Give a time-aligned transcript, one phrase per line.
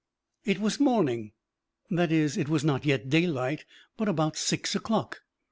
[0.45, 1.31] It was morning,
[1.91, 3.65] that is, it was not yet daylight,
[3.97, 5.21] but about six o'clock.